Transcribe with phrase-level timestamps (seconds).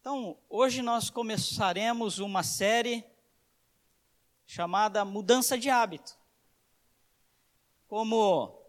[0.00, 3.04] Então, hoje nós começaremos uma série
[4.46, 6.16] chamada Mudança de Hábito.
[7.86, 8.64] Como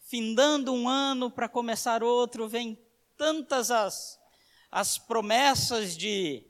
[0.00, 2.76] findando um ano para começar outro, vem
[3.16, 4.20] tantas as,
[4.68, 6.44] as promessas de,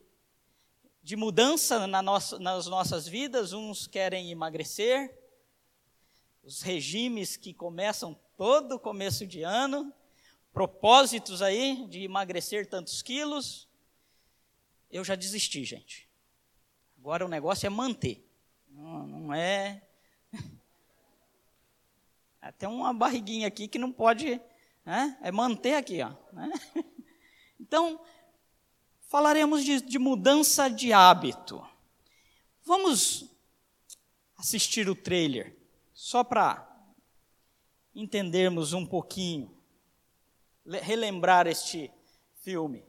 [1.03, 3.53] de mudança na nossa, nas nossas vidas.
[3.53, 5.15] Uns querem emagrecer,
[6.43, 9.93] os regimes que começam todo começo de ano,
[10.53, 13.69] propósitos aí de emagrecer tantos quilos.
[14.91, 16.09] Eu já desisti, gente.
[16.99, 18.27] Agora o negócio é manter.
[18.69, 19.83] Não, não é.
[22.41, 24.41] Até uma barriguinha aqui que não pode.
[24.85, 25.19] Né?
[25.23, 26.13] É manter aqui, ó.
[26.33, 26.51] Né?
[27.63, 28.01] Então,
[29.03, 31.65] falaremos de, de mudança de hábito.
[32.65, 33.27] Vamos
[34.37, 35.55] assistir o trailer,
[35.93, 36.67] só para
[37.95, 39.60] entendermos um pouquinho
[40.79, 41.91] relembrar este
[42.43, 42.83] filme.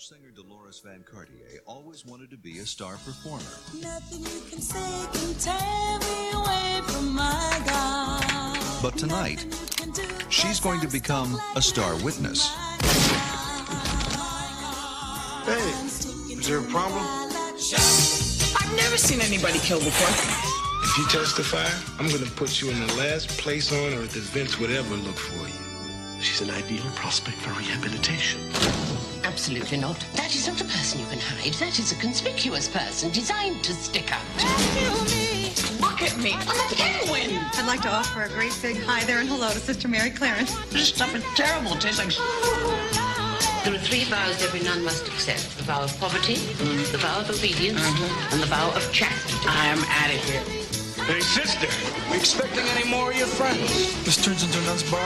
[0.00, 3.42] singer Dolores Van Cartier always wanted to be a star performer.
[8.80, 9.44] But tonight,
[10.30, 12.48] she's going to become a star witness.
[15.44, 15.68] Hey,
[16.32, 17.02] is there a problem?
[18.56, 20.57] I've never seen anybody killed before.
[20.98, 21.64] If you testify,
[22.00, 25.16] I'm gonna put you in the last place on earth that Vince would ever look
[25.16, 25.54] for you.
[26.20, 28.40] She's an ideal prospect for rehabilitation.
[29.22, 30.04] Absolutely not.
[30.14, 31.54] That is not a person you can hide.
[31.54, 34.26] That is a conspicuous person designed to stick out.
[35.80, 36.32] Look at me.
[36.34, 37.46] I'm a penguin.
[37.54, 40.58] I'd like to offer a great big hi there and hello to Sister Mary Clarence.
[40.70, 41.74] This stuff is terrible.
[41.74, 42.10] It tastes like.
[43.62, 46.34] There are three vows every nun must accept the vow of poverty,
[46.90, 48.32] the vow of obedience, mm-hmm.
[48.32, 49.46] and the vow of chastity.
[49.46, 50.57] I am out of here.
[51.08, 51.68] Hey, sister,
[52.10, 54.04] we expecting any more of your friends?
[54.04, 55.00] This turns into a nun's bar.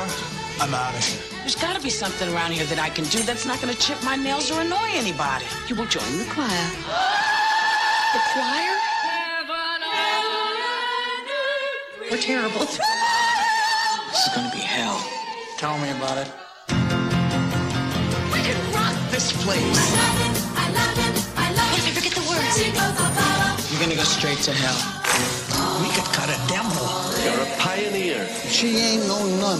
[0.58, 1.22] I'm out of here.
[1.38, 3.80] There's got to be something around here that I can do that's not going to
[3.80, 5.44] chip my nails or annoy anybody.
[5.68, 6.50] You will join the choir.
[8.14, 8.74] The choir?
[12.10, 12.66] We're terrible.
[14.10, 15.00] This is gonna be hell.
[15.56, 16.28] Tell me about it.
[18.32, 19.94] We can rock this place.
[20.52, 23.21] What if I forget the words?
[23.82, 24.78] You're going to go straight to hell.
[25.82, 26.70] We could cut a demo.
[27.26, 28.28] You're a pioneer.
[28.46, 29.58] She ain't no nun.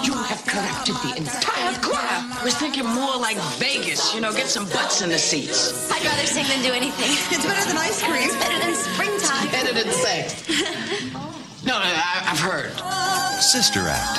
[0.00, 2.00] You have corrupted the entire choir.
[2.00, 5.92] I was thinking more like Vegas, you know, get some butts in the seats.
[5.92, 7.12] I'd rather sing than do anything.
[7.36, 8.24] It's better than ice cream.
[8.24, 9.50] It's better than springtime.
[9.52, 10.48] Better than sex.
[11.12, 12.72] no, no, I, I've heard.
[13.42, 14.16] Sister Act.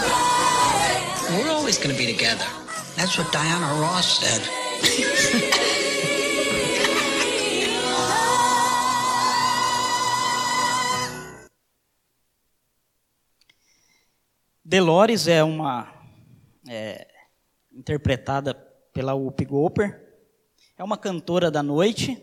[1.31, 2.45] We're always going to be together.
[2.97, 5.79] That's what Diana Ross said.
[14.73, 15.93] Delores é uma
[16.67, 17.07] é,
[17.71, 18.55] interpretada
[18.91, 19.95] pela Whoopi Goldberg,
[20.75, 22.17] é uma cantora da noite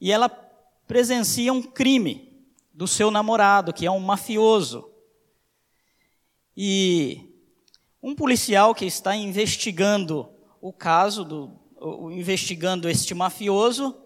[0.00, 4.88] e ela presencia um crime do seu namorado, que é um mafioso.
[6.56, 7.28] E
[8.00, 10.30] um policial que está investigando
[10.60, 14.00] o caso, do, investigando este mafioso,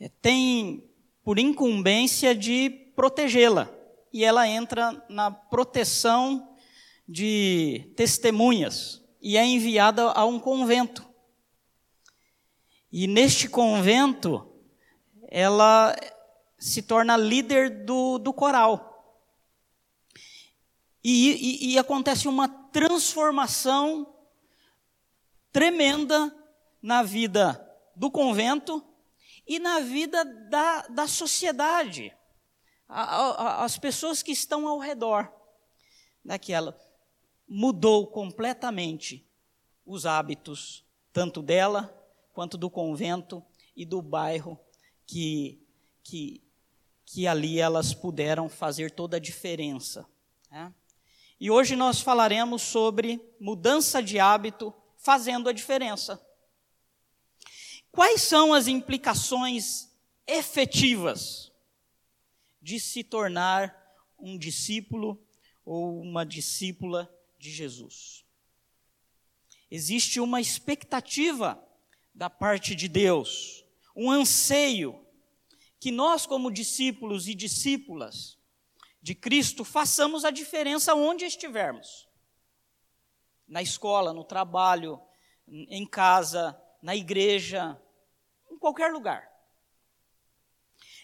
[0.00, 0.88] eh, tem
[1.22, 3.68] por incumbência de protegê-la.
[4.10, 6.47] E ela entra na proteção
[7.08, 11.08] de testemunhas e é enviada a um convento.
[12.92, 14.46] E neste convento,
[15.30, 15.96] ela
[16.58, 18.84] se torna líder do, do coral.
[21.02, 24.14] E, e- e acontece uma transformação
[25.50, 26.34] tremenda
[26.82, 27.64] na vida
[27.96, 28.84] do convento
[29.46, 32.14] e na vida da, da sociedade.
[32.88, 35.32] A- a- as pessoas que estão ao redor
[36.24, 36.78] daquela.
[37.48, 39.26] Mudou completamente
[39.86, 41.94] os hábitos, tanto dela
[42.32, 43.42] quanto do convento
[43.74, 44.58] e do bairro
[45.06, 45.60] que,
[46.02, 46.42] que,
[47.06, 50.06] que ali elas puderam fazer toda a diferença.
[50.50, 50.72] né?
[51.40, 56.20] E hoje nós falaremos sobre mudança de hábito fazendo a diferença.
[57.92, 59.88] Quais são as implicações
[60.26, 61.52] efetivas
[62.60, 63.74] de se tornar
[64.18, 65.18] um discípulo
[65.64, 68.24] ou uma discípula de Jesus?
[69.70, 71.62] Existe uma expectativa
[72.14, 73.64] da parte de Deus,
[73.94, 75.06] um anseio
[75.78, 78.38] que nós, como discípulos e discípulas
[79.00, 82.08] de Cristo, façamos a diferença onde estivermos
[83.46, 85.00] na escola, no trabalho,
[85.46, 87.80] em casa, na igreja,
[88.50, 89.30] em qualquer lugar.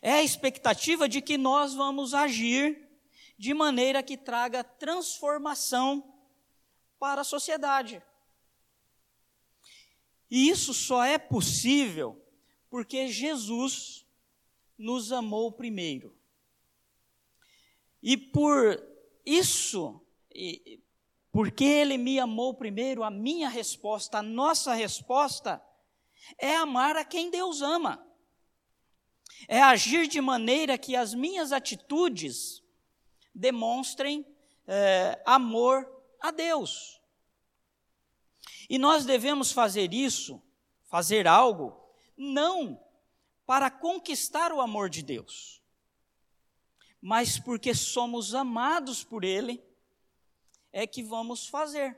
[0.03, 2.91] É a expectativa de que nós vamos agir
[3.39, 6.14] de maneira que traga transformação
[7.05, 8.03] para a sociedade.
[10.31, 12.19] E isso só é possível
[12.71, 14.07] porque Jesus
[14.79, 16.17] nos amou primeiro.
[18.03, 18.83] E por
[19.23, 20.01] isso,
[21.31, 25.63] porque Ele me amou primeiro, a minha resposta, a nossa resposta,
[26.39, 28.03] é amar a quem Deus ama.
[29.47, 32.63] É agir de maneira que as minhas atitudes
[33.35, 34.27] demonstrem
[34.67, 35.94] é, amor
[36.25, 36.99] a Deus.
[38.69, 40.43] E nós devemos fazer isso,
[40.85, 41.79] fazer algo,
[42.17, 42.83] não
[43.45, 45.63] para conquistar o amor de Deus,
[46.99, 49.63] mas porque somos amados por Ele,
[50.73, 51.95] é que vamos fazer,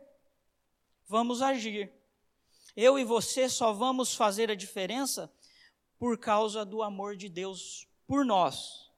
[1.06, 1.92] vamos agir.
[2.74, 5.32] Eu e você só vamos fazer a diferença
[6.00, 8.90] por causa do amor de Deus por nós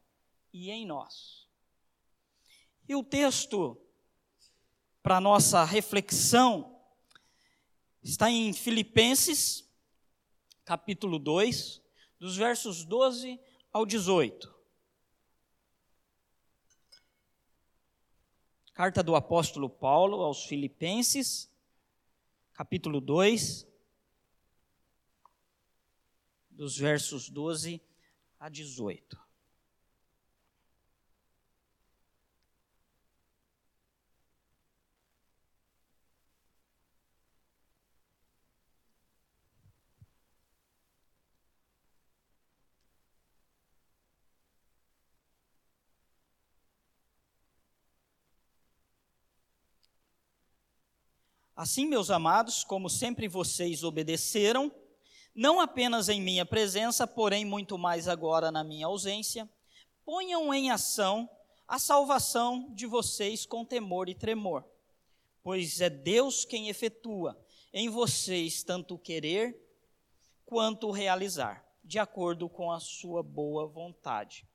[0.55, 1.47] e em nós.
[2.89, 3.79] E o texto
[5.08, 6.78] para nossa reflexão
[8.02, 9.66] está em Filipenses,
[10.66, 11.81] capítulo 2,
[12.19, 13.40] dos versos 12
[13.72, 14.55] ao 18.
[18.75, 21.50] Carta do apóstolo Paulo aos Filipenses,
[22.52, 23.66] capítulo 2,
[26.50, 27.81] dos versos 12
[28.38, 29.28] a 18.
[51.58, 54.70] Assim, meus amados, como sempre vocês obedeceram,
[55.34, 59.50] não apenas em minha presença, porém muito mais agora na minha ausência,
[60.05, 61.28] ponham em ação
[61.66, 64.64] a salvação de vocês com temor e tremor,
[65.43, 67.37] pois é Deus quem efetua
[67.72, 69.60] em vocês tanto o querer
[70.46, 74.46] quanto o realizar, de acordo com a sua boa vontade.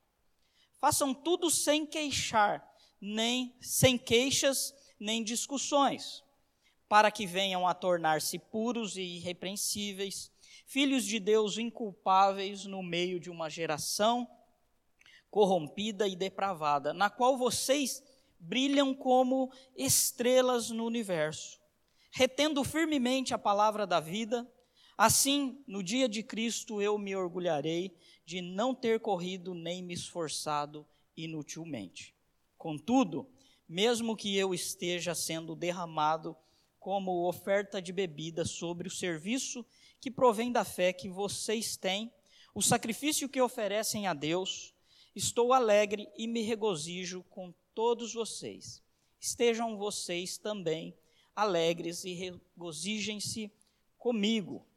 [0.80, 2.66] Façam tudo sem queixar,
[3.02, 6.24] nem sem queixas, nem discussões
[6.94, 10.32] para que venham a tornar-se puros e irrepreensíveis,
[10.68, 14.30] filhos de Deus inculpáveis no meio de uma geração
[15.32, 18.04] corrompida e depravada, na qual vocês
[18.40, 21.60] brilham como estrelas no universo,
[22.12, 24.48] retendo firmemente a palavra da vida.
[24.96, 30.86] Assim, no dia de Cristo, eu me orgulharei de não ter corrido nem me esforçado
[31.18, 32.14] inutilmente.
[32.56, 33.28] Contudo,
[33.68, 36.38] mesmo que eu esteja sendo derramado
[36.84, 39.66] como oferta de bebida sobre o serviço
[40.02, 42.12] que provém da fé que vocês têm,
[42.54, 44.76] o sacrifício que oferecem a Deus.
[45.16, 48.84] Estou alegre e me regozijo com todos vocês.
[49.18, 50.94] Estejam vocês também
[51.34, 53.50] alegres e regozijem-se
[53.98, 54.68] comigo.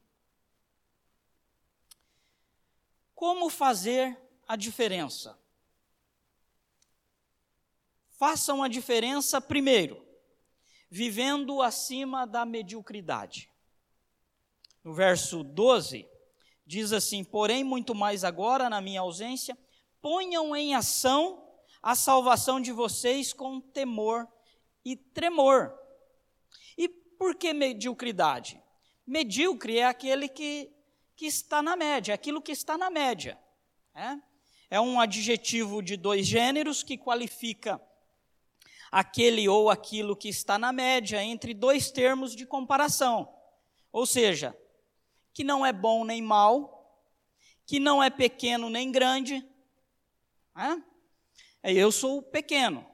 [3.17, 4.17] Como fazer
[4.47, 5.37] a diferença?
[8.11, 10.06] Façam a diferença primeiro
[10.91, 13.51] vivendo acima da mediocridade.
[14.83, 16.09] No verso 12,
[16.65, 19.57] diz assim: Porém, muito mais agora, na minha ausência,
[20.01, 21.43] ponham em ação
[21.83, 24.27] a salvação de vocês com temor
[24.85, 25.73] e tremor.
[26.77, 28.63] E por que mediocridade?
[29.07, 30.73] Medíocre é aquele que,
[31.15, 33.39] que está na média, aquilo que está na média.
[33.95, 34.19] É?
[34.71, 37.81] é um adjetivo de dois gêneros que qualifica
[38.97, 43.31] aquele ou aquilo que está na média entre dois termos de comparação.
[43.93, 44.57] Ou seja,
[45.35, 46.99] que não é bom nem mal,
[47.67, 49.47] que não é pequeno nem grande.
[51.63, 51.75] É?
[51.75, 52.87] Eu sou pequeno,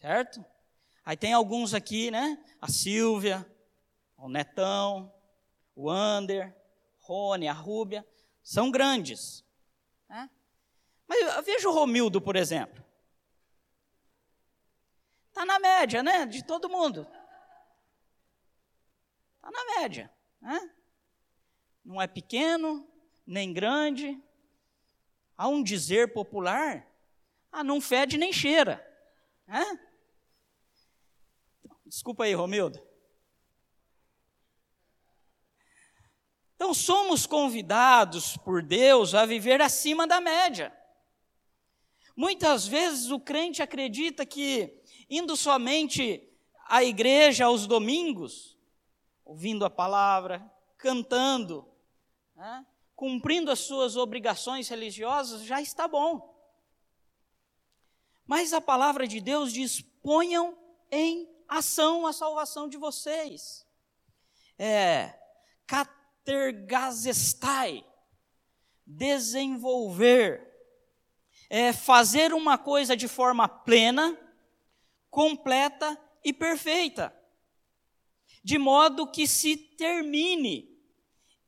[0.00, 0.44] certo?
[1.04, 2.38] Aí tem alguns aqui, né?
[2.60, 3.44] A Silvia,
[4.16, 5.12] o Netão,
[5.74, 6.56] o Ander,
[7.00, 8.06] Rony, a Rúbia,
[8.44, 9.44] são grandes.
[10.08, 10.30] Né?
[11.08, 12.86] Mas veja o Romildo, por exemplo.
[15.38, 16.26] Está na média, né?
[16.26, 17.06] De todo mundo.
[19.36, 20.12] Está na média.
[20.40, 20.74] Né?
[21.84, 22.84] Não é pequeno,
[23.24, 24.20] nem grande.
[25.36, 26.84] Há um dizer popular:
[27.52, 28.84] ah, não fede nem cheira.
[29.46, 29.78] Né?
[31.86, 32.84] Desculpa aí, Romildo.
[36.56, 40.76] Então, somos convidados por Deus a viver acima da média.
[42.16, 44.77] Muitas vezes o crente acredita que
[45.08, 46.28] indo somente
[46.66, 48.58] à igreja aos domingos,
[49.24, 50.44] ouvindo a palavra,
[50.76, 51.66] cantando,
[52.34, 56.36] né, cumprindo as suas obrigações religiosas, já está bom.
[58.26, 60.58] Mas a palavra de Deus diz: ponham
[60.90, 63.66] em ação a salvação de vocês.
[64.58, 65.18] É,
[65.66, 67.86] catergazestai,
[68.86, 70.46] desenvolver,
[71.48, 74.18] é fazer uma coisa de forma plena,
[75.10, 77.14] completa e perfeita,
[78.42, 80.78] de modo que se termine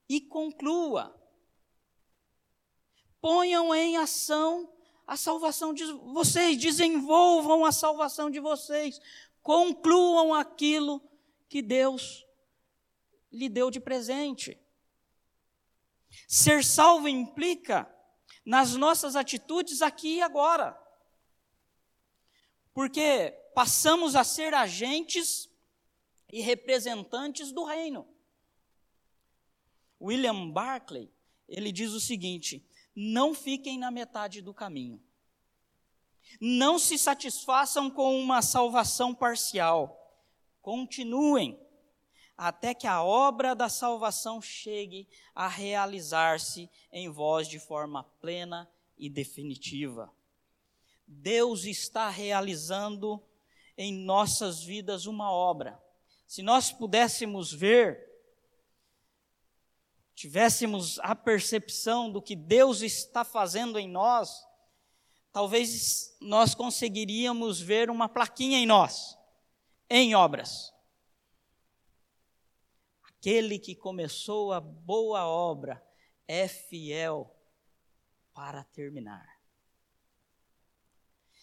[0.08, 1.16] e conclua.
[3.20, 4.72] Ponham em ação
[5.06, 9.00] a salvação de vocês, desenvolvam a salvação de vocês,
[9.42, 11.02] concluam aquilo
[11.48, 12.24] que Deus
[13.32, 14.58] lhe deu de presente.
[16.28, 17.92] Ser salvo implica
[18.44, 20.78] nas nossas atitudes aqui e agora.
[22.72, 25.50] Porque passamos a ser agentes
[26.33, 28.07] e representantes do reino.
[30.00, 31.12] William Barclay,
[31.49, 32.64] ele diz o seguinte:
[32.95, 35.02] não fiquem na metade do caminho.
[36.40, 39.97] Não se satisfaçam com uma salvação parcial.
[40.62, 41.59] Continuem
[42.37, 49.11] até que a obra da salvação chegue a realizar-se em vós de forma plena e
[49.11, 50.11] definitiva.
[51.07, 53.23] Deus está realizando
[53.80, 55.82] em nossas vidas uma obra.
[56.26, 58.06] Se nós pudéssemos ver,
[60.14, 64.46] tivéssemos a percepção do que Deus está fazendo em nós,
[65.32, 69.18] talvez nós conseguiríamos ver uma plaquinha em nós,
[69.88, 70.75] em obras.
[73.02, 75.82] Aquele que começou a boa obra
[76.28, 77.34] é fiel
[78.34, 79.29] para terminar.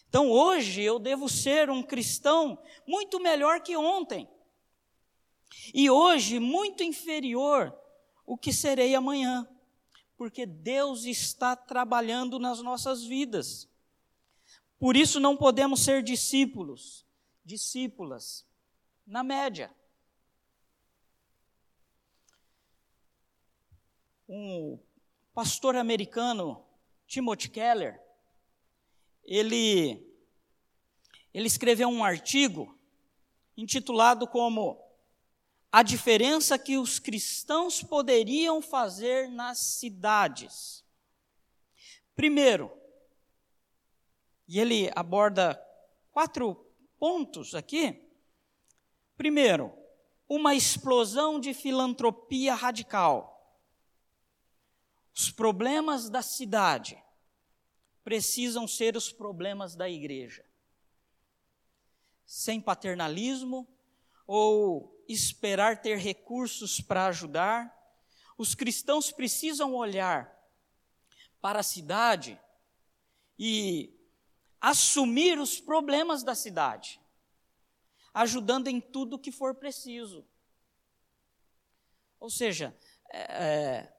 [0.08, 4.28] Então hoje eu devo ser um cristão muito melhor que ontem.
[5.74, 7.76] E hoje muito inferior
[8.24, 9.48] o que serei amanhã,
[10.16, 13.68] porque Deus está trabalhando nas nossas vidas.
[14.78, 17.04] Por isso não podemos ser discípulos,
[17.44, 18.46] discípulas,
[19.06, 19.74] na média.
[24.28, 24.78] Um
[25.34, 26.64] pastor americano,
[27.06, 28.07] Timothy Keller,
[29.28, 30.02] ele,
[31.34, 32.74] ele escreveu um artigo
[33.54, 34.82] intitulado como
[35.70, 40.82] A diferença que os cristãos poderiam fazer nas cidades.
[42.16, 42.72] Primeiro,
[44.48, 45.62] e ele aborda
[46.10, 46.54] quatro
[46.98, 48.02] pontos aqui.
[49.14, 49.70] Primeiro,
[50.26, 53.60] uma explosão de filantropia radical.
[55.14, 56.98] Os problemas da cidade
[58.08, 60.42] precisam ser os problemas da igreja.
[62.24, 63.68] Sem paternalismo
[64.26, 67.70] ou esperar ter recursos para ajudar,
[68.38, 70.34] os cristãos precisam olhar
[71.38, 72.40] para a cidade
[73.38, 73.94] e
[74.58, 76.98] assumir os problemas da cidade,
[78.14, 80.26] ajudando em tudo que for preciso.
[82.18, 82.74] Ou seja,
[83.12, 83.92] é,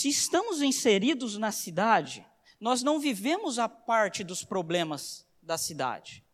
[0.00, 2.26] se estamos inseridos na cidade,
[2.58, 6.24] nós não vivemos a parte dos problemas da cidade.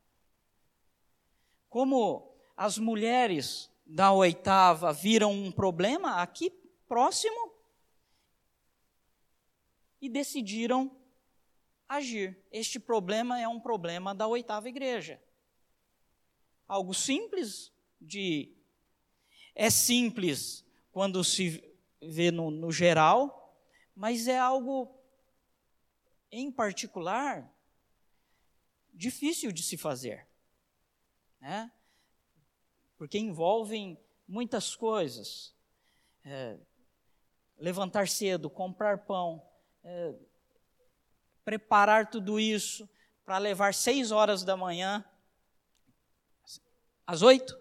[1.69, 6.51] Como as mulheres da oitava viram um problema aqui
[6.87, 7.57] próximo,
[10.01, 10.97] e decidiram
[11.89, 12.39] agir.
[12.53, 15.21] Este problema é um problema da oitava igreja.
[16.69, 18.55] Algo simples de.
[19.57, 21.65] É simples quando se
[22.01, 23.36] vê no, no geral,
[23.97, 24.95] mas é algo,
[26.31, 27.51] em particular,
[28.93, 30.29] difícil de se fazer.
[31.41, 31.73] Né?
[32.99, 33.99] Porque envolvem
[34.29, 35.55] muitas coisas.
[36.23, 36.59] É,
[37.57, 39.43] levantar cedo, comprar pão,
[39.83, 40.15] é,
[41.45, 42.89] preparar tudo isso
[43.25, 45.05] para levar seis horas da manhã,
[47.07, 47.59] às oito,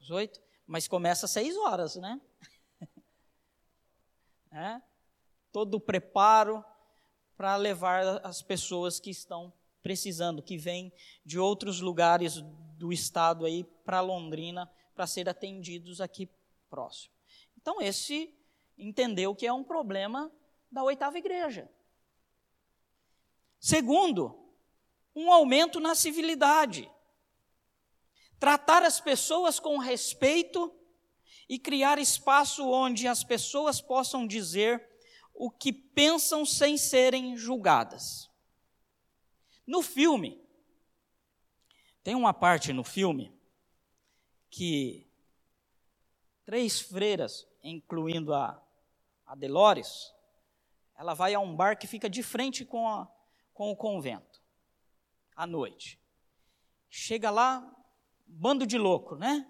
[0.00, 2.20] às oito, mas começa às seis horas, né?
[4.52, 4.82] é?
[5.58, 6.64] Todo o preparo
[7.36, 10.92] para levar as pessoas que estão precisando, que vêm
[11.24, 12.40] de outros lugares
[12.76, 16.30] do estado aí para Londrina para ser atendidos aqui
[16.70, 17.12] próximo.
[17.60, 18.32] Então esse
[18.78, 20.30] entendeu que é um problema
[20.70, 21.68] da oitava igreja.
[23.58, 24.38] Segundo,
[25.12, 26.88] um aumento na civilidade.
[28.38, 30.72] Tratar as pessoas com respeito
[31.48, 34.86] e criar espaço onde as pessoas possam dizer
[35.40, 38.28] o que pensam sem serem julgadas.
[39.64, 40.44] No filme,
[42.02, 43.32] tem uma parte no filme
[44.50, 45.08] que
[46.44, 48.60] três freiras, incluindo a,
[49.24, 50.12] a Delores,
[50.96, 53.08] ela vai a um bar que fica de frente com, a,
[53.54, 54.42] com o convento,
[55.36, 56.00] à noite.
[56.90, 57.64] Chega lá,
[58.26, 59.48] bando de louco, né?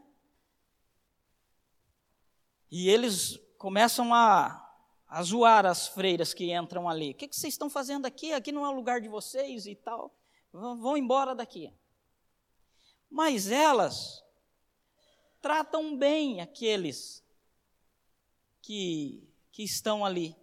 [2.71, 4.67] E eles começam a,
[5.08, 7.12] a zoar as freiras que entram ali.
[7.12, 8.32] O que, vocês estão fazendo aqui?
[8.32, 10.14] Aqui não é o lugar de vocês e tal.
[10.52, 11.72] Vão embora daqui.
[13.10, 14.22] Mas elas
[15.40, 17.24] tratam bem aqueles
[18.60, 20.36] que, que estão ali.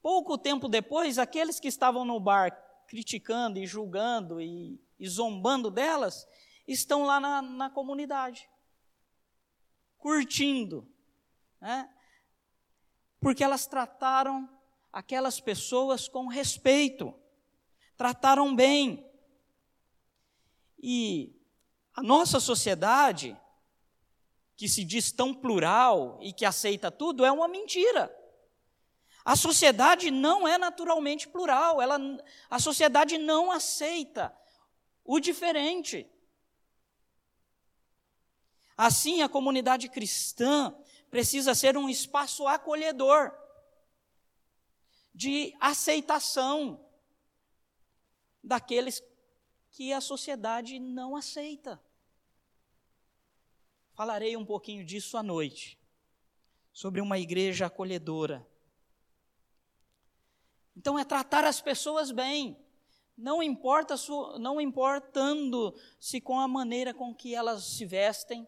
[0.00, 2.52] Pouco tempo depois, aqueles que estavam no bar
[2.86, 6.24] criticando e julgando e, e zombando delas,
[6.68, 8.48] estão lá na, na comunidade,
[9.98, 10.88] curtindo,
[11.60, 11.92] né?
[13.20, 14.48] Porque elas trataram
[14.92, 17.14] aquelas pessoas com respeito,
[17.96, 19.06] trataram bem.
[20.78, 21.34] E
[21.94, 23.36] a nossa sociedade,
[24.56, 28.14] que se diz tão plural e que aceita tudo, é uma mentira.
[29.24, 31.98] A sociedade não é naturalmente plural, ela,
[32.48, 34.32] a sociedade não aceita
[35.04, 36.08] o diferente.
[38.76, 40.72] Assim, a comunidade cristã
[41.10, 43.32] precisa ser um espaço acolhedor,
[45.14, 46.84] de aceitação
[48.42, 49.02] daqueles
[49.70, 51.82] que a sociedade não aceita.
[53.94, 55.78] Falarei um pouquinho disso à noite,
[56.72, 58.46] sobre uma igreja acolhedora.
[60.76, 62.58] Então é tratar as pessoas bem,
[63.16, 63.94] não importa
[64.38, 68.46] não importando se com a maneira com que elas se vestem,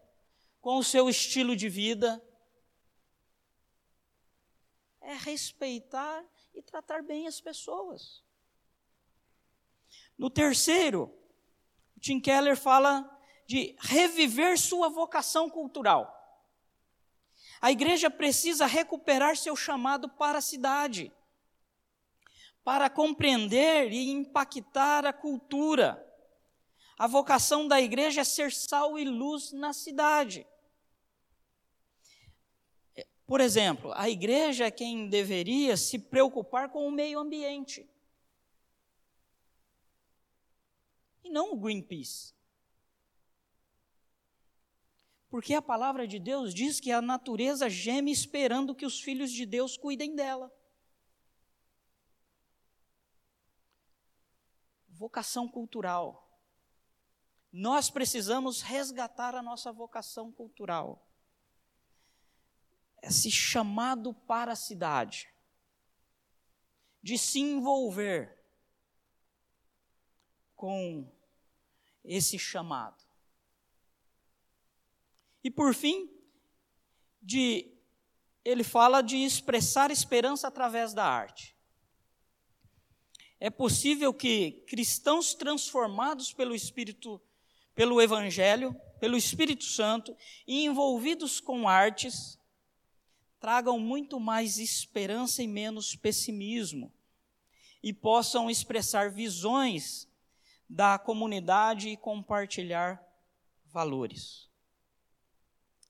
[0.61, 2.23] com o seu estilo de vida,
[5.09, 6.23] é respeitar
[6.53, 8.23] e tratar bem as pessoas.
[10.15, 11.11] No terceiro,
[11.99, 13.09] Tim Keller fala
[13.47, 16.15] de reviver sua vocação cultural.
[17.59, 21.11] A igreja precisa recuperar seu chamado para a cidade,
[22.63, 26.05] para compreender e impactar a cultura.
[26.99, 30.45] A vocação da igreja é ser sal e luz na cidade.
[33.29, 37.87] Por exemplo, a igreja é quem deveria se preocupar com o meio ambiente.
[41.23, 42.33] E não o Greenpeace.
[45.29, 49.45] Porque a palavra de Deus diz que a natureza geme esperando que os filhos de
[49.45, 50.51] Deus cuidem dela.
[54.87, 56.27] Vocação cultural.
[57.51, 61.05] Nós precisamos resgatar a nossa vocação cultural
[63.01, 65.29] esse chamado para a cidade,
[67.01, 68.37] de se envolver
[70.55, 71.09] com
[72.03, 73.03] esse chamado.
[75.43, 76.09] E por fim,
[77.21, 77.71] de
[78.43, 81.55] ele fala de expressar esperança através da arte.
[83.39, 87.21] É possível que cristãos transformados pelo Espírito,
[87.75, 90.15] pelo Evangelho, pelo Espírito Santo
[90.47, 92.38] e envolvidos com artes,
[93.39, 96.91] tragam muito mais esperança e menos pessimismo,
[97.81, 100.07] e possam expressar visões
[100.69, 103.01] da comunidade e compartilhar
[103.65, 104.49] valores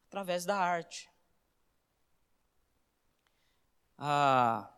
[0.09, 1.09] através da arte.
[3.97, 4.73] Ah,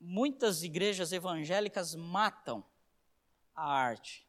[0.00, 2.64] muitas igrejas evangélicas matam
[3.54, 4.26] a arte.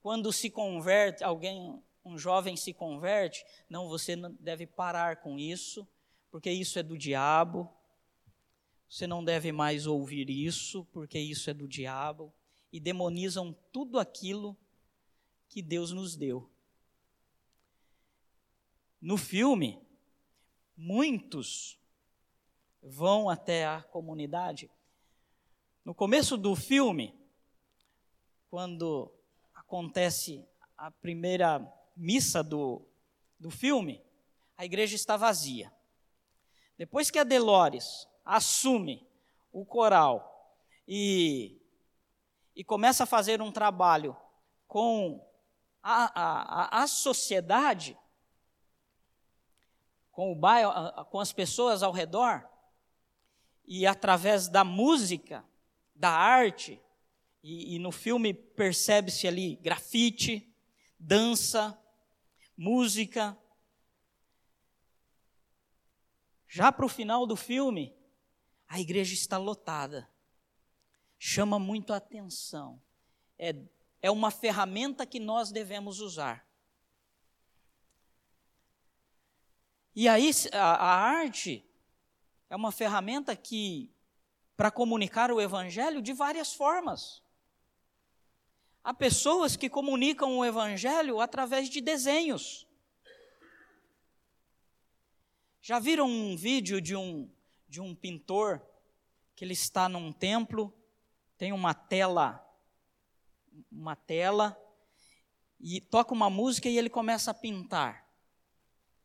[0.00, 5.86] Quando se converte alguém, um jovem se converte, não, você deve parar com isso,
[6.30, 7.70] porque isso é do diabo.
[8.88, 12.32] Você não deve mais ouvir isso, porque isso é do diabo.
[12.72, 14.56] E demonizam tudo aquilo
[15.48, 16.50] que Deus nos deu.
[19.00, 19.78] No filme,
[20.74, 21.78] muitos
[22.82, 24.70] vão até a comunidade.
[25.84, 27.14] No começo do filme,
[28.48, 29.12] quando
[29.54, 30.42] acontece
[30.76, 31.58] a primeira
[31.98, 32.86] missa do,
[33.38, 34.00] do filme,
[34.56, 35.72] a igreja está vazia.
[36.76, 39.06] Depois que a Delores assume
[39.52, 40.56] o coral
[40.86, 41.60] e,
[42.54, 44.16] e começa a fazer um trabalho
[44.68, 45.26] com
[45.82, 47.98] a, a, a sociedade,
[50.12, 50.72] com o bairro,
[51.06, 52.48] com as pessoas ao redor,
[53.66, 55.44] e através da música,
[55.94, 56.80] da arte,
[57.42, 60.48] e, e no filme percebe-se ali grafite,
[60.98, 61.78] dança,
[62.58, 63.38] música.
[66.48, 67.96] Já para o final do filme,
[68.66, 70.10] a igreja está lotada.
[71.18, 72.82] Chama muito a atenção.
[73.38, 73.54] É,
[74.02, 76.44] é uma ferramenta que nós devemos usar.
[79.94, 81.64] E aí a, a arte
[82.50, 83.92] é uma ferramenta que
[84.56, 87.22] para comunicar o evangelho de várias formas.
[88.88, 92.66] Há pessoas que comunicam o evangelho através de desenhos.
[95.60, 97.30] Já viram um vídeo de um
[97.68, 98.66] de um pintor
[99.36, 100.72] que ele está num templo,
[101.36, 102.42] tem uma tela
[103.70, 104.58] uma tela
[105.60, 108.08] e toca uma música e ele começa a pintar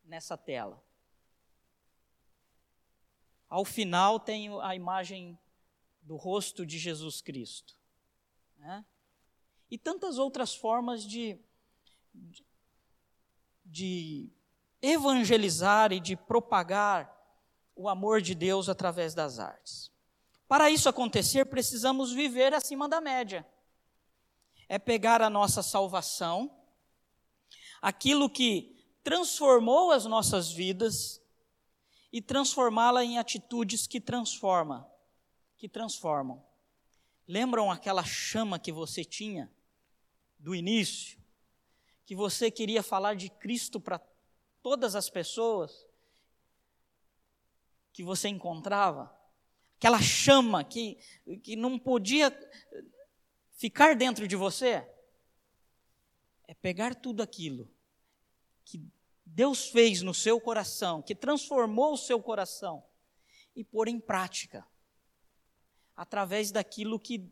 [0.06, 0.82] nessa tela.
[3.50, 5.38] Ao final tem a imagem
[6.02, 7.78] do rosto de Jesus Cristo.
[8.56, 8.86] Né?
[9.74, 11.36] E tantas outras formas de,
[12.14, 12.46] de,
[13.66, 14.30] de
[14.80, 17.12] evangelizar e de propagar
[17.76, 19.92] o amor de Deus através das artes.
[20.48, 23.44] Para isso acontecer, precisamos viver acima da média.
[24.70, 26.56] É pegar a nossa salvação,
[27.82, 31.20] aquilo que transformou as nossas vidas
[32.12, 34.88] e transformá-la em atitudes que transformam,
[35.58, 36.46] que transformam.
[37.28, 39.52] Lembram aquela chama que você tinha
[40.44, 41.18] do início,
[42.06, 43.98] que você queria falar de Cristo para
[44.62, 45.88] todas as pessoas
[47.94, 49.10] que você encontrava?
[49.78, 50.98] Aquela chama que,
[51.42, 52.30] que não podia
[53.54, 54.86] ficar dentro de você?
[56.46, 57.74] É pegar tudo aquilo
[58.66, 58.86] que
[59.26, 62.84] Deus fez no seu coração, que transformou o seu coração,
[63.56, 64.68] e pôr em prática,
[65.96, 67.32] através daquilo que,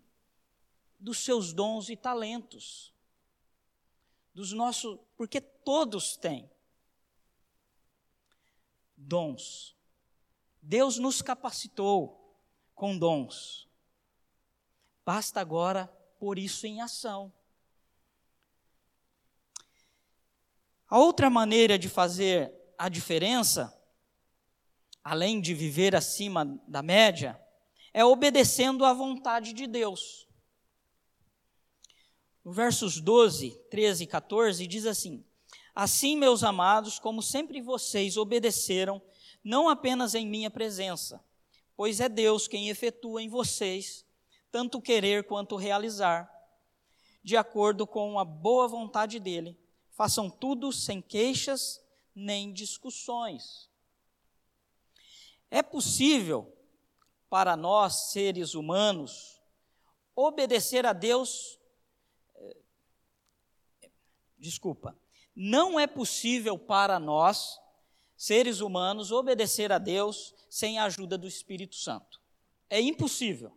[0.97, 2.90] dos seus dons e talentos,
[4.33, 6.49] dos nossos, porque todos têm
[8.95, 9.75] dons.
[10.61, 12.37] Deus nos capacitou
[12.75, 13.67] com dons.
[15.05, 15.87] Basta agora
[16.19, 17.33] pôr isso em ação.
[20.87, 23.73] A outra maneira de fazer a diferença,
[25.03, 27.41] além de viver acima da média,
[27.93, 30.27] é obedecendo à vontade de Deus.
[32.43, 35.23] Versos 12, 13 e 14 diz assim:
[35.75, 39.01] Assim, meus amados, como sempre vocês obedeceram,
[39.43, 41.23] não apenas em minha presença,
[41.75, 44.05] pois é Deus quem efetua em vocês
[44.51, 46.29] tanto querer quanto realizar,
[47.23, 49.57] de acordo com a boa vontade dele
[50.01, 51.79] Façam tudo sem queixas
[52.15, 53.69] nem discussões.
[55.51, 56.51] É possível
[57.29, 59.39] para nós, seres humanos,
[60.15, 61.59] obedecer a Deus.
[64.41, 64.97] Desculpa.
[65.35, 67.59] Não é possível para nós,
[68.17, 72.19] seres humanos, obedecer a Deus sem a ajuda do Espírito Santo.
[72.69, 73.55] É impossível.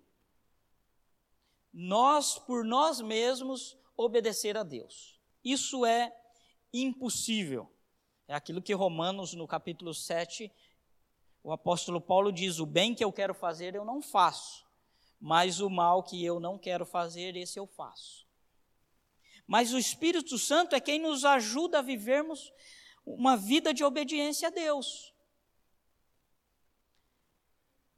[1.73, 5.18] Nós, por nós mesmos, obedecer a Deus.
[5.42, 6.14] Isso é
[6.73, 7.73] impossível.
[8.29, 10.53] É aquilo que Romanos, no capítulo 7,
[11.42, 14.64] o apóstolo Paulo diz: O bem que eu quero fazer eu não faço,
[15.18, 18.24] mas o mal que eu não quero fazer, esse eu faço.
[19.46, 22.52] Mas o Espírito Santo é quem nos ajuda a vivermos
[23.04, 25.14] uma vida de obediência a Deus.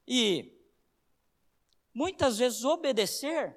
[0.06, 0.52] E
[1.94, 3.56] muitas vezes obedecer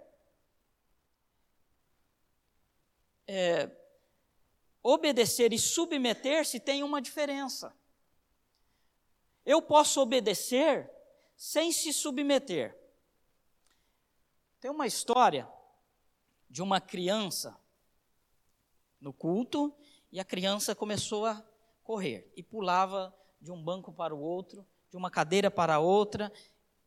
[3.28, 3.70] é,
[4.82, 7.76] obedecer e submeter-se tem uma diferença.
[9.46, 10.90] Eu posso obedecer
[11.38, 12.76] sem se submeter.
[14.60, 15.48] Tem uma história
[16.50, 17.56] de uma criança
[19.00, 19.74] no culto
[20.12, 21.44] e a criança começou a
[21.84, 26.32] correr e pulava de um banco para o outro, de uma cadeira para outra,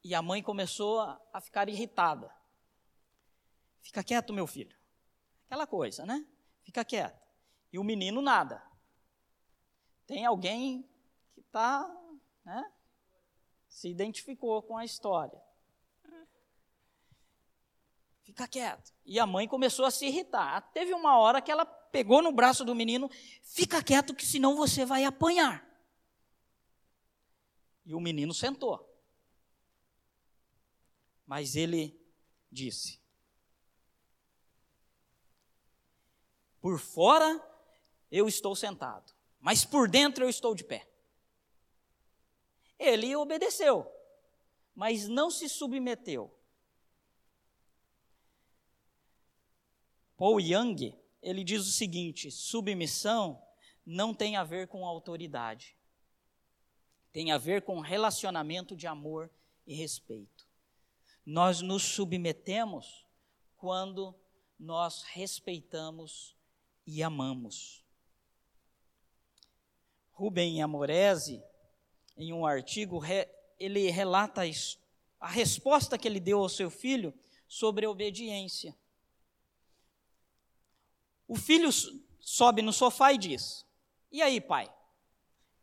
[0.04, 2.32] e a mãe começou a, a ficar irritada.
[3.80, 4.76] Fica quieto, meu filho.
[5.46, 6.26] Aquela coisa, né?
[6.62, 7.22] Fica quieto
[7.72, 8.62] e o menino nada.
[10.06, 10.86] Tem alguém
[11.32, 11.90] que está,
[12.44, 12.70] né,
[13.68, 15.40] se identificou com a história.
[18.22, 18.92] Fica quieto.
[19.04, 20.70] E a mãe começou a se irritar.
[20.72, 23.10] Teve uma hora que ela pegou no braço do menino,
[23.42, 25.68] fica quieto que senão você vai apanhar.
[27.84, 28.88] E o menino sentou.
[31.26, 32.00] Mas ele
[32.50, 32.98] disse:
[36.60, 37.40] Por fora
[38.10, 40.88] eu estou sentado, mas por dentro eu estou de pé.
[42.78, 43.86] Ele obedeceu,
[44.74, 46.36] mas não se submeteu.
[50.16, 53.40] Paul Young, ele diz o seguinte: submissão
[53.86, 55.76] não tem a ver com autoridade,
[57.12, 59.30] tem a ver com relacionamento de amor
[59.66, 60.46] e respeito.
[61.24, 63.06] Nós nos submetemos
[63.56, 64.14] quando
[64.58, 66.36] nós respeitamos
[66.86, 67.84] e amamos.
[70.10, 71.42] Rubem Amorese,
[72.16, 73.00] em um artigo,
[73.58, 74.42] ele relata
[75.18, 77.14] a resposta que ele deu ao seu filho
[77.46, 78.76] sobre a obediência.
[81.32, 81.70] O filho
[82.20, 83.64] sobe no sofá e diz:
[84.10, 84.70] E aí, pai?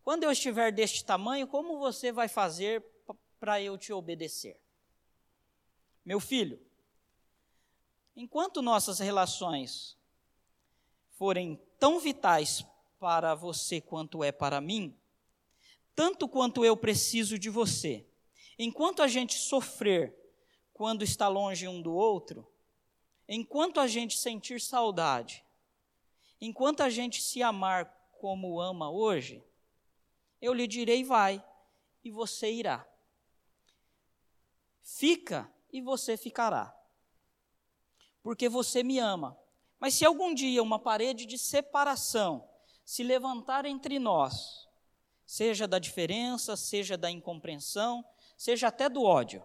[0.03, 2.83] Quando eu estiver deste tamanho, como você vai fazer
[3.39, 4.59] para eu te obedecer?
[6.03, 6.59] Meu filho,
[8.15, 9.95] enquanto nossas relações
[11.11, 12.65] forem tão vitais
[12.99, 14.97] para você quanto é para mim,
[15.93, 18.07] tanto quanto eu preciso de você,
[18.57, 20.17] enquanto a gente sofrer
[20.73, 22.51] quando está longe um do outro,
[23.27, 25.45] enquanto a gente sentir saudade,
[26.39, 27.85] enquanto a gente se amar
[28.19, 29.43] como ama hoje,
[30.41, 31.43] eu lhe direi vai
[32.03, 32.87] e você irá.
[34.81, 36.75] Fica e você ficará.
[38.21, 39.37] Porque você me ama.
[39.79, 42.47] Mas se algum dia uma parede de separação
[42.83, 44.67] se levantar entre nós,
[45.25, 48.03] seja da diferença, seja da incompreensão,
[48.35, 49.43] seja até do ódio,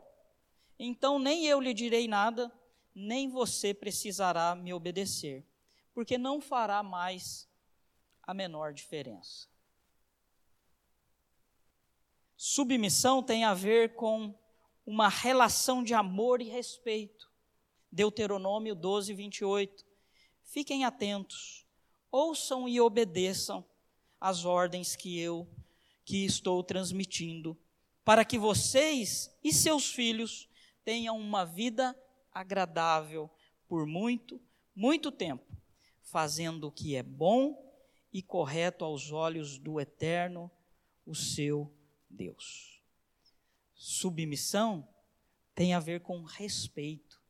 [0.78, 2.50] então nem eu lhe direi nada,
[2.94, 5.46] nem você precisará me obedecer,
[5.94, 7.48] porque não fará mais
[8.22, 9.48] a menor diferença.
[12.36, 14.34] Submissão tem a ver com
[14.84, 17.32] uma relação de amor e respeito.
[17.90, 19.86] Deuteronômio 12, 28.
[20.42, 21.66] Fiquem atentos,
[22.10, 23.64] ouçam e obedeçam
[24.20, 25.48] as ordens que eu
[26.04, 27.56] que estou transmitindo,
[28.04, 30.48] para que vocês e seus filhos
[30.84, 31.98] tenham uma vida
[32.30, 33.30] agradável
[33.66, 34.40] por muito,
[34.74, 35.53] muito tempo,
[36.04, 37.60] fazendo o que é bom
[38.12, 40.50] e correto aos olhos do Eterno,
[41.04, 41.72] o seu
[42.08, 42.80] Deus.
[43.74, 44.88] Submissão
[45.54, 47.20] tem a ver com respeito.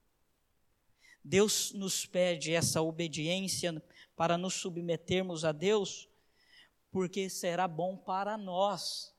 [1.22, 3.82] Deus nos pede essa obediência
[4.14, 6.08] para nos submetermos a Deus,
[6.90, 9.14] porque será bom para nós.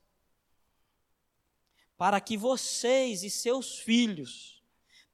[1.96, 4.62] Para que vocês e seus filhos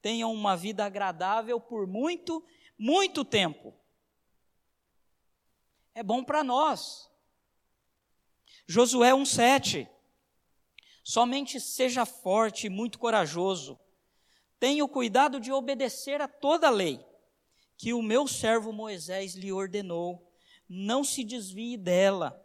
[0.02, 2.44] tenham uma vida agradável por muito,
[2.76, 3.74] muito tempo.
[5.94, 7.10] É bom para nós.
[8.66, 9.88] Josué 1,7
[11.04, 13.78] Somente seja forte e muito corajoso.
[14.58, 17.04] Tenha o cuidado de obedecer a toda a lei
[17.76, 20.32] que o meu servo Moisés lhe ordenou.
[20.68, 22.40] Não se desvie dela,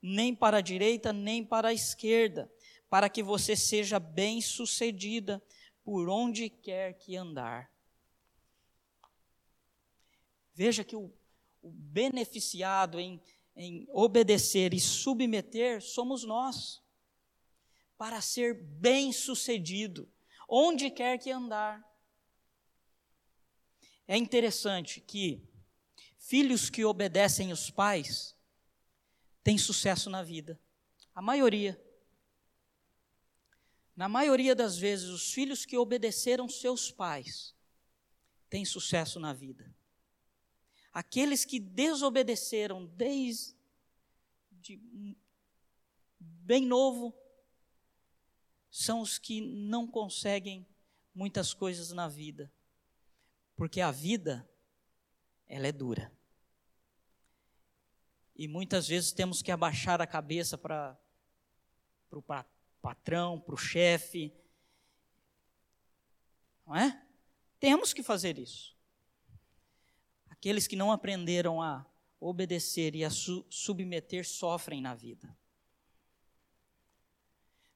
[0.00, 2.52] nem para a direita, nem para a esquerda,
[2.90, 5.42] para que você seja bem-sucedida
[5.82, 7.72] por onde quer que andar.
[10.54, 11.12] Veja que o, o
[11.62, 13.20] beneficiado em,
[13.54, 16.82] em obedecer e submeter somos nós
[17.96, 20.10] para ser bem-sucedido,
[20.48, 21.82] onde quer que andar.
[24.08, 25.40] É interessante que
[26.18, 28.36] filhos que obedecem os pais
[29.44, 30.60] têm sucesso na vida.
[31.14, 31.80] A maioria.
[33.94, 37.54] Na maioria das vezes, os filhos que obedeceram seus pais
[38.48, 39.72] têm sucesso na vida.
[40.92, 43.56] Aqueles que desobedeceram desde
[46.20, 47.16] bem novo
[48.70, 50.66] são os que não conseguem
[51.14, 52.52] muitas coisas na vida.
[53.56, 54.48] Porque a vida,
[55.46, 56.12] ela é dura.
[58.34, 60.98] E muitas vezes temos que abaixar a cabeça para
[62.10, 62.22] o
[62.80, 64.34] patrão, para o chefe.
[66.66, 67.06] Não é?
[67.60, 68.76] Temos que fazer isso.
[70.42, 71.86] Aqueles que não aprenderam a
[72.18, 75.38] obedecer e a su submeter sofrem na vida.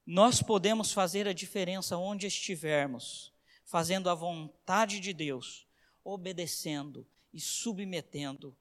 [0.05, 3.33] Nós podemos fazer a diferença onde estivermos,
[3.65, 5.65] fazendo a vontade de Deus,
[6.03, 8.57] obedecendo e submetendo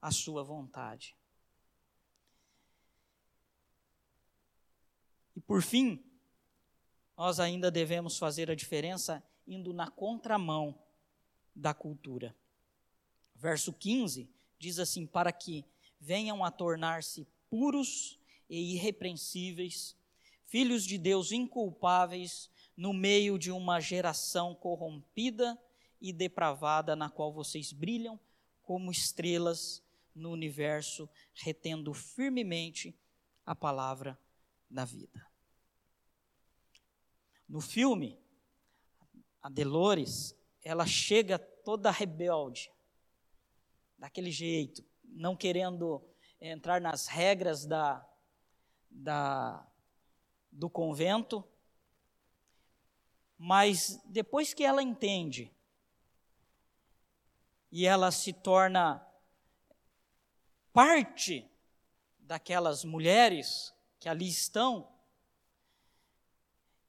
[0.00, 1.14] a sua vontade.
[5.36, 6.02] E por fim,
[7.14, 10.82] nós ainda devemos fazer a diferença indo na contramão
[11.54, 12.34] da cultura.
[13.40, 15.64] Verso 15 diz assim: Para que
[15.98, 19.96] venham a tornar-se puros e irrepreensíveis
[20.50, 25.56] filhos de Deus inculpáveis no meio de uma geração corrompida
[26.00, 28.18] e depravada na qual vocês brilham
[28.62, 29.80] como estrelas
[30.12, 32.92] no universo, retendo firmemente
[33.46, 34.18] a palavra
[34.68, 35.24] da vida.
[37.48, 38.18] No filme,
[39.40, 42.72] a Delores, ela chega toda rebelde,
[44.00, 46.02] daquele jeito, não querendo
[46.40, 48.04] entrar nas regras da,
[48.90, 49.64] da
[50.50, 51.46] do convento,
[53.36, 55.54] mas depois que ela entende
[57.70, 59.06] e ela se torna
[60.72, 61.48] parte
[62.18, 64.90] daquelas mulheres que ali estão,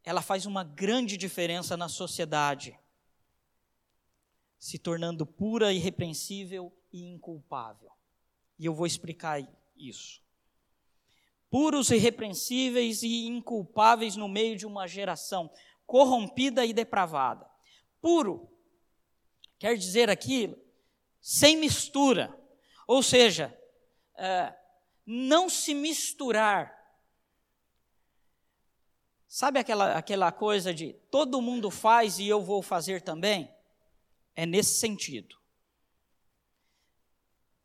[0.02, 2.80] ela faz uma grande diferença na sociedade,
[4.58, 7.91] se tornando pura, irrepreensível e inculpável.
[8.58, 9.41] E eu vou explicar
[9.75, 10.21] isso.
[11.49, 15.51] Puros, irrepreensíveis e inculpáveis no meio de uma geração
[15.86, 17.49] corrompida e depravada.
[17.99, 18.49] Puro
[19.60, 20.56] quer dizer aqui
[21.19, 22.34] sem mistura,
[22.88, 23.56] ou seja,
[24.15, 24.56] é,
[25.06, 26.80] não se misturar.
[29.27, 33.54] Sabe aquela, aquela coisa de todo mundo faz e eu vou fazer também?
[34.36, 35.40] É nesse sentido.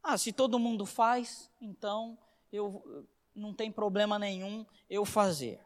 [0.08, 2.16] Ah, se todo mundo faz, então
[2.52, 5.60] eu não tem problema nenhum eu fazer.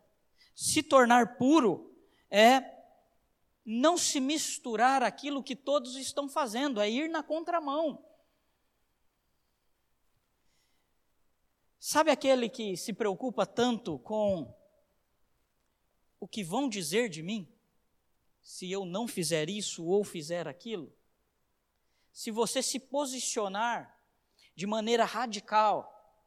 [0.55, 1.95] Se tornar puro
[2.31, 2.65] é
[3.67, 8.03] não se misturar aquilo que todos estão fazendo, é ir na contramão.
[11.79, 14.51] Sabe aquele que se preocupa tanto com
[16.19, 17.47] o que vão dizer de mim?
[18.41, 20.91] Se eu não fizer isso ou fizer aquilo?
[22.11, 24.00] Se você se posicionar
[24.61, 26.21] de maneira radical,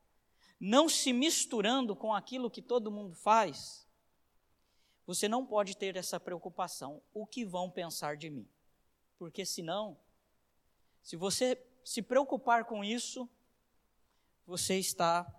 [0.60, 3.88] não se misturando com aquilo que todo mundo faz,
[5.06, 7.00] você não pode ter essa preocupação.
[7.13, 8.50] O que vão pensar de mim?
[9.19, 9.96] Porque senão,
[11.04, 13.30] se você se preocupar com isso,
[14.48, 15.32] você está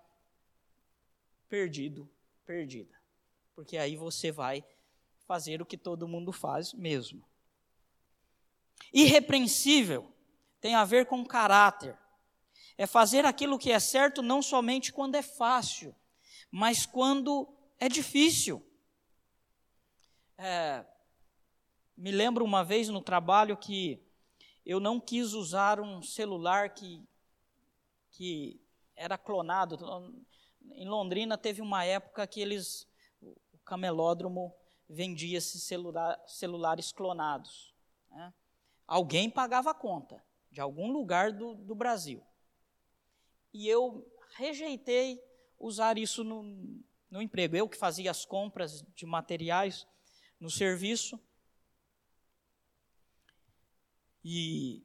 [1.48, 2.08] perdido,
[2.46, 2.94] perdida.
[3.56, 4.64] Porque aí você vai
[5.26, 7.28] fazer o que todo mundo faz mesmo.
[8.92, 10.14] Irrepreensível
[10.60, 11.98] tem a ver com caráter.
[12.76, 15.94] É fazer aquilo que é certo não somente quando é fácil,
[16.50, 18.64] mas quando é difícil.
[20.36, 20.84] É,
[21.96, 24.02] me lembro uma vez no trabalho que
[24.66, 27.02] eu não quis usar um celular que,
[28.10, 28.60] que
[28.96, 29.76] era clonado.
[30.72, 32.88] Em Londrina teve uma época que eles,
[33.20, 34.54] o camelódromo
[34.88, 37.74] vendia esses celular, celulares clonados.
[38.10, 38.32] Né?
[38.86, 42.22] Alguém pagava a conta, de algum lugar do, do Brasil.
[43.54, 45.22] E eu rejeitei
[45.58, 46.42] usar isso no,
[47.08, 47.54] no emprego.
[47.54, 49.86] Eu que fazia as compras de materiais
[50.40, 51.18] no serviço.
[54.24, 54.84] E,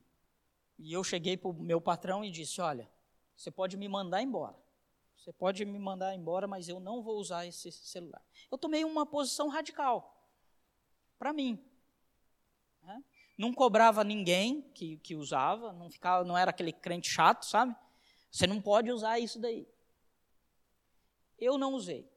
[0.78, 2.88] e eu cheguei para o meu patrão e disse: Olha,
[3.36, 4.56] você pode me mandar embora.
[5.18, 8.24] Você pode me mandar embora, mas eu não vou usar esse celular.
[8.52, 10.16] Eu tomei uma posição radical
[11.18, 11.60] para mim.
[12.84, 13.04] Né?
[13.38, 17.76] Não cobrava ninguém que, que usava, não ficava, não era aquele crente chato, sabe?
[18.32, 19.68] Você não pode usar isso daí.
[21.38, 22.10] Eu não usei.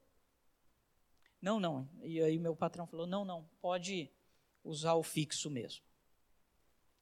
[1.40, 1.88] Não, não.
[2.03, 4.11] E aí meu patrão falou: não, não, pode
[4.64, 5.85] usar o fixo mesmo.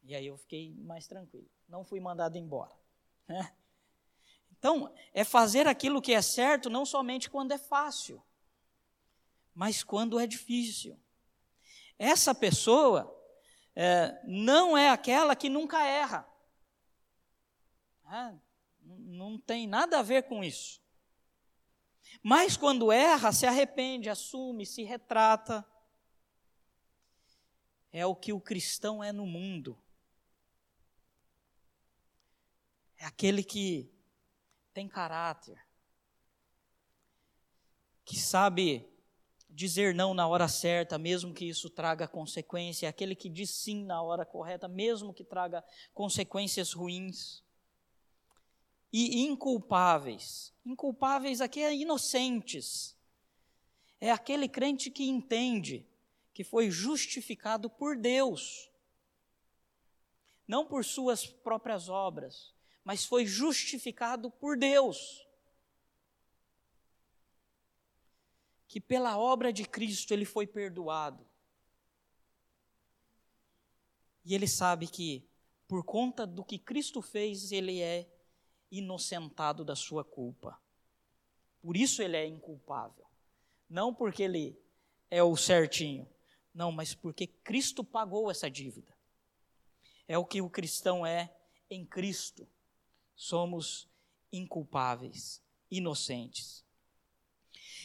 [0.02, 1.48] E aí eu fiquei mais tranquilo.
[1.68, 2.74] Não fui mandado embora.
[3.28, 3.52] Né?
[4.58, 8.22] Então, é fazer aquilo que é certo não somente quando é fácil,
[9.54, 10.98] mas quando é difícil.
[11.98, 13.14] Essa pessoa
[13.74, 16.28] é, não é aquela que nunca erra.
[18.10, 18.34] É,
[18.98, 20.80] não tem nada a ver com isso.
[22.22, 25.64] Mas quando erra, se arrepende, assume, se retrata.
[27.92, 29.78] É o que o cristão é no mundo.
[32.98, 33.90] É aquele que
[34.74, 35.58] tem caráter,
[38.04, 38.86] que sabe
[39.48, 43.84] dizer não na hora certa, mesmo que isso traga consequência, é aquele que diz sim
[43.84, 47.42] na hora correta, mesmo que traga consequências ruins
[48.92, 50.52] e inculpáveis.
[50.64, 52.96] Inculpáveis aqui é inocentes.
[54.00, 55.86] É aquele crente que entende
[56.32, 58.70] que foi justificado por Deus,
[60.46, 65.26] não por suas próprias obras, mas foi justificado por Deus.
[68.66, 71.28] Que pela obra de Cristo ele foi perdoado.
[74.24, 75.28] E ele sabe que,
[75.66, 78.08] por conta do que Cristo fez, ele é
[78.70, 80.60] inocentado da sua culpa.
[81.60, 83.06] Por isso ele é inculpável.
[83.68, 84.58] Não porque ele
[85.10, 86.08] é o certinho,
[86.54, 88.96] não, mas porque Cristo pagou essa dívida.
[90.08, 91.32] É o que o cristão é
[91.68, 92.48] em Cristo.
[93.14, 93.88] Somos
[94.32, 96.64] inculpáveis, inocentes.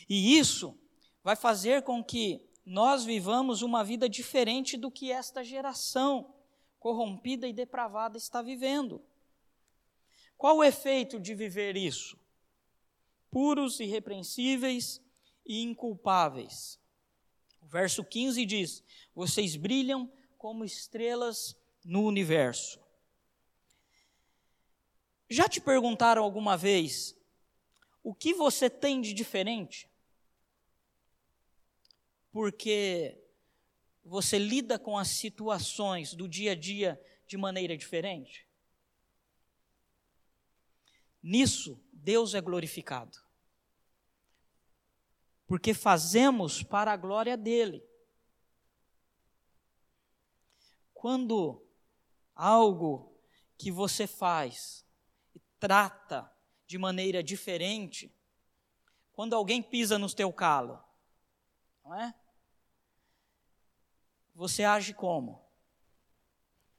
[0.09, 0.77] E isso
[1.23, 6.33] vai fazer com que nós vivamos uma vida diferente do que esta geração
[6.79, 9.01] corrompida e depravada está vivendo.
[10.38, 12.17] Qual o efeito de viver isso?
[13.31, 15.01] Puros, irrepreensíveis
[15.45, 16.79] e inculpáveis.
[17.61, 18.83] O verso 15 diz:
[19.13, 22.79] Vocês brilham como estrelas no universo.
[25.29, 27.15] Já te perguntaram alguma vez
[28.03, 29.89] o que você tem de diferente?
[32.36, 33.17] porque
[34.03, 38.44] você lida com as situações do dia a dia de maneira diferente?
[41.28, 43.17] Nisso, Deus é glorificado.
[45.47, 47.84] Porque fazemos para a glória dele.
[50.93, 51.65] Quando
[52.36, 53.11] algo
[53.57, 54.86] que você faz
[55.34, 56.32] e trata
[56.67, 58.15] de maneira diferente,
[59.11, 60.80] quando alguém pisa no teu calo,
[61.84, 62.13] não é?
[64.36, 65.43] Você age como?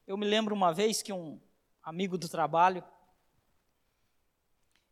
[0.06, 1.40] Eu me lembro uma vez que um
[1.82, 2.84] amigo do trabalho,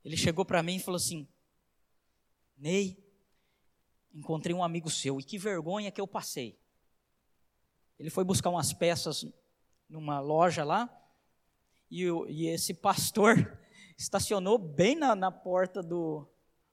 [0.04, 1.26] ele chegou para mim e falou assim:
[2.58, 3.02] Ney,
[4.12, 6.58] encontrei um amigo seu e que vergonha que eu passei.
[7.98, 9.24] Ele foi buscar umas peças
[9.88, 10.90] numa loja lá
[11.90, 13.58] e, e esse pastor
[13.96, 16.28] estacionou bem na, na porta do,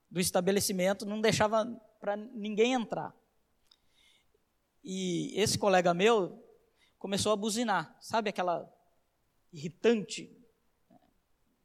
[0.10, 1.66] do estabelecimento, não deixava
[2.00, 3.16] para ninguém entrar.
[4.84, 6.44] E esse colega meu
[6.98, 8.72] começou a buzinar, sabe aquela
[9.54, 10.36] irritante?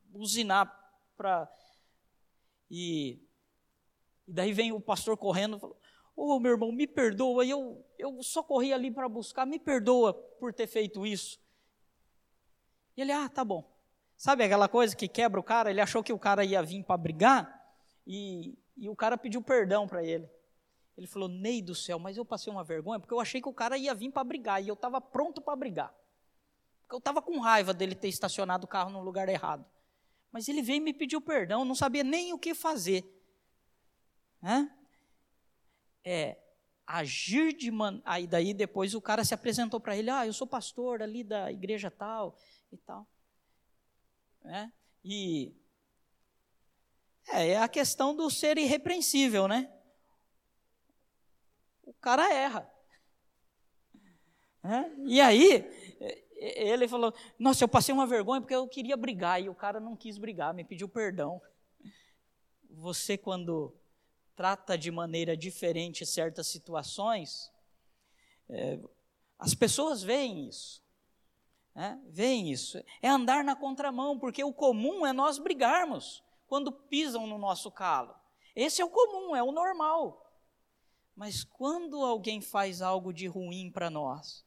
[0.04, 0.85] Buzinar
[1.16, 1.50] para.
[2.70, 3.20] E,
[4.26, 5.78] e daí vem o pastor correndo e falou:
[6.16, 10.14] Ô oh, meu irmão, me perdoa, eu, eu só corri ali para buscar, me perdoa
[10.38, 11.38] por ter feito isso.
[12.96, 13.70] E ele, ah, tá bom.
[14.16, 15.70] Sabe aquela coisa que quebra o cara?
[15.70, 17.56] Ele achou que o cara ia vir para brigar,
[18.06, 20.28] e, e o cara pediu perdão para ele.
[20.96, 23.52] Ele falou: Ney do céu, mas eu passei uma vergonha porque eu achei que o
[23.52, 25.94] cara ia vir para brigar e eu estava pronto para brigar.
[26.82, 29.66] Porque eu estava com raiva dele ter estacionado o carro no lugar errado.
[30.36, 33.02] Mas ele veio e me pediu perdão, não sabia nem o que fazer.
[34.42, 34.70] Hã?
[36.04, 36.36] É,
[36.86, 38.02] agir de man...
[38.04, 41.50] Aí daí depois o cara se apresentou para ele: Ah, eu sou pastor ali da
[41.50, 42.36] igreja tal
[42.70, 43.08] e tal.
[44.44, 44.70] É?
[45.02, 45.56] E
[47.28, 49.72] é, é a questão do ser irrepreensível, né?
[51.82, 52.70] O cara erra.
[54.62, 54.90] É?
[55.06, 55.85] E aí,
[56.36, 59.96] ele falou: Nossa, eu passei uma vergonha porque eu queria brigar e o cara não
[59.96, 61.40] quis brigar, me pediu perdão.
[62.70, 63.74] Você, quando
[64.34, 67.50] trata de maneira diferente certas situações,
[68.48, 68.78] é,
[69.38, 70.82] as pessoas veem isso.
[71.74, 72.82] É, veem isso.
[73.02, 78.14] É andar na contramão, porque o comum é nós brigarmos quando pisam no nosso calo.
[78.54, 80.22] Esse é o comum, é o normal.
[81.14, 84.45] Mas quando alguém faz algo de ruim para nós,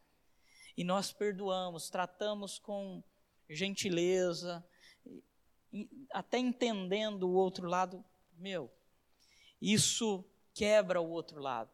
[0.80, 3.04] e nós perdoamos, tratamos com
[3.50, 4.66] gentileza,
[6.10, 8.02] até entendendo o outro lado,
[8.38, 8.72] meu,
[9.62, 10.24] isso
[10.54, 11.70] quebra o outro lado.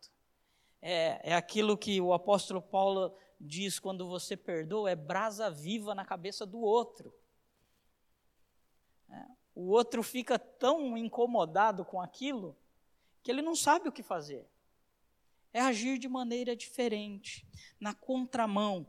[0.82, 6.04] É, é aquilo que o apóstolo Paulo diz quando você perdoa, é brasa viva na
[6.04, 7.14] cabeça do outro.
[9.08, 12.58] É, o outro fica tão incomodado com aquilo
[13.22, 14.50] que ele não sabe o que fazer.
[15.56, 17.48] É agir de maneira diferente,
[17.80, 18.86] na contramão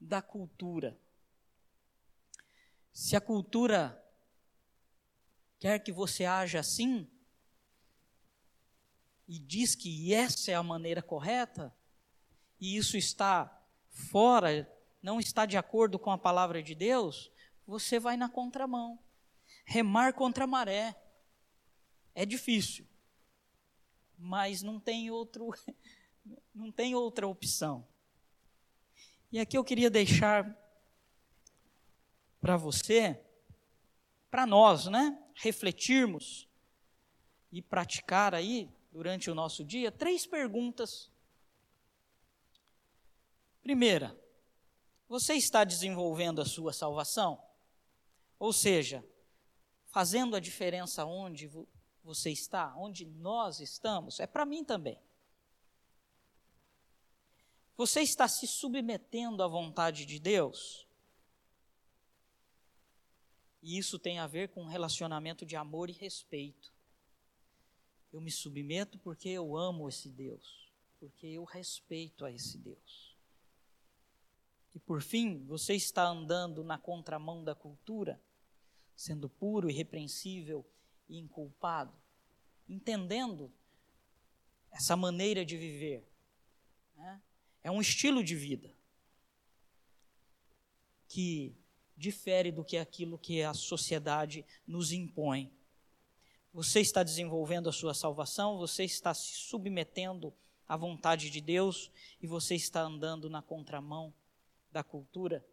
[0.00, 0.98] da cultura.
[2.90, 4.02] Se a cultura
[5.58, 7.06] quer que você haja assim,
[9.28, 11.70] e diz que essa é a maneira correta,
[12.58, 13.54] e isso está
[13.90, 14.66] fora,
[15.02, 17.30] não está de acordo com a palavra de Deus,
[17.66, 18.98] você vai na contramão
[19.66, 20.98] remar contra a maré.
[22.14, 22.86] É difícil,
[24.16, 25.50] mas não tem outro,
[26.54, 27.86] não tem outra opção.
[29.30, 30.56] E aqui eu queria deixar
[32.40, 33.20] para você,
[34.30, 36.48] para nós, né, refletirmos
[37.50, 41.10] e praticar aí durante o nosso dia três perguntas.
[43.62, 44.18] Primeira,
[45.08, 47.42] você está desenvolvendo a sua salvação?
[48.38, 49.04] Ou seja,
[49.86, 51.50] fazendo a diferença onde
[52.02, 55.00] você está, onde nós estamos, é para mim também.
[57.76, 60.86] Você está se submetendo à vontade de Deus?
[63.62, 66.72] E isso tem a ver com um relacionamento de amor e respeito.
[68.12, 73.14] Eu me submeto porque eu amo esse Deus, porque eu respeito a esse Deus.
[74.74, 78.20] E por fim, você está andando na contramão da cultura?
[78.96, 80.66] sendo puro, irrepreensível
[81.08, 81.92] e inculpado,
[82.66, 83.52] entendendo
[84.70, 86.08] essa maneira de viver.
[86.96, 87.22] Né?
[87.66, 88.72] É um estilo de vida
[91.08, 91.52] que
[91.96, 95.52] difere do que aquilo que a sociedade nos impõe.
[96.52, 100.32] Você está desenvolvendo a sua salvação, você está se submetendo
[100.68, 101.90] à vontade de Deus
[102.22, 104.14] e você está andando na contramão
[104.70, 105.44] da cultura.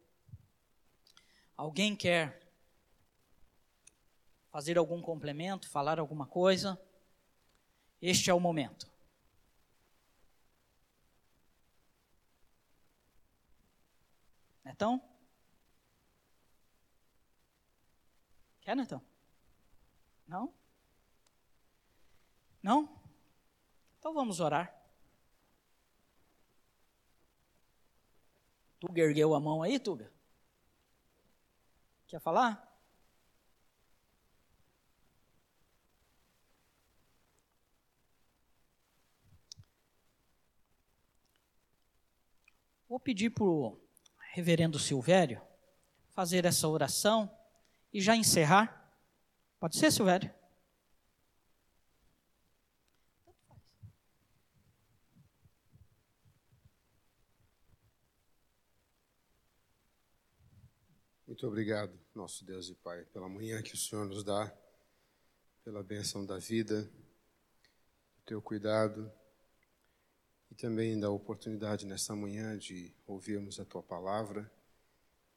[1.57, 2.47] Alguém quer
[4.51, 6.80] fazer algum complemento, falar alguma coisa,
[7.99, 8.93] este é o momento.
[14.66, 15.01] Netão?
[18.61, 19.01] Quer, Netão?
[20.28, 20.53] Não?
[22.61, 22.89] Não?
[23.99, 24.74] Então vamos orar.
[28.80, 30.11] Tuga ergueu a mão aí, Tuga?
[32.07, 32.74] Quer falar?
[42.88, 43.83] Vou pedir para o
[44.34, 45.40] reverendo Silvério
[46.10, 47.32] fazer essa oração
[47.94, 48.92] e já encerrar.
[49.60, 50.34] Pode ser, Silvério?
[61.28, 64.52] Muito obrigado, nosso Deus e Pai, pela manhã que o Senhor nos dá,
[65.64, 69.12] pela bênção da vida, do teu cuidado
[70.54, 74.54] e também da oportunidade nessa manhã de ouvirmos a tua palavra,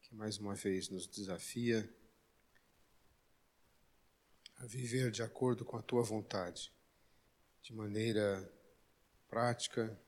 [0.02, 1.90] que mais uma vez nos desafia
[4.58, 6.70] a viver de acordo com a tua vontade,
[7.62, 8.46] de maneira
[9.26, 9.98] prática,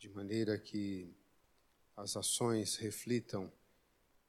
[0.00, 1.16] de maneira que
[1.96, 3.52] as ações reflitam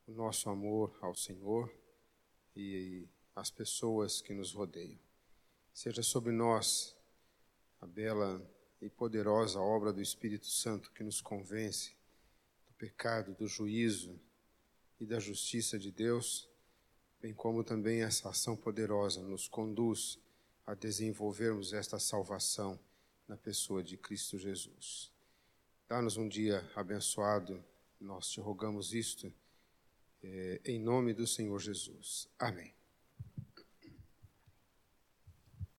[0.05, 1.75] o nosso amor ao Senhor
[2.55, 4.99] e às pessoas que nos rodeiam.
[5.73, 6.95] Seja sobre nós
[7.81, 11.95] a bela e poderosa obra do Espírito Santo que nos convence
[12.67, 14.19] do pecado, do juízo
[14.99, 16.49] e da justiça de Deus,
[17.21, 20.19] bem como também essa ação poderosa nos conduz
[20.65, 22.79] a desenvolvermos esta salvação
[23.27, 25.11] na pessoa de Cristo Jesus.
[25.87, 27.63] Dá-nos um dia abençoado,
[27.99, 29.31] nós te rogamos isto
[30.23, 32.27] eh, em nome do Senhor Jesus.
[32.37, 32.74] Amém.